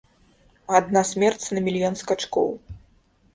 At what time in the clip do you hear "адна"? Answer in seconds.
0.77-1.03